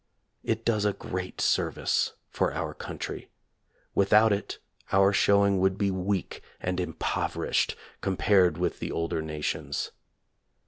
It 0.43 0.65
does 0.65 0.83
a 0.83 0.93
great 0.93 1.39
service 1.39 2.13
for 2.31 2.51
our 2.55 2.73
country. 2.73 3.29
Without 3.93 4.33
it 4.33 4.57
our 4.91 5.13
showing 5.13 5.59
would 5.59 5.77
be 5.77 5.91
weak 5.91 6.41
and 6.59 6.79
impoverished 6.79 7.75
compared 8.01 8.57
with 8.57 8.79
the 8.79 8.91
Older 8.91 9.21
Na 9.21 9.41
tions. 9.41 9.91